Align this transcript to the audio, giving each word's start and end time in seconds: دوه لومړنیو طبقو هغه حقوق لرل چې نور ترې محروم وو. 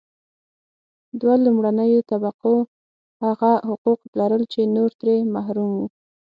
دوه 1.19 1.35
لومړنیو 1.45 2.05
طبقو 2.11 2.55
هغه 3.25 3.51
حقوق 3.67 3.99
لرل 4.19 4.43
چې 4.53 4.61
نور 4.75 4.89
ترې 4.99 5.15
محروم 5.35 5.71
وو. 5.77 5.87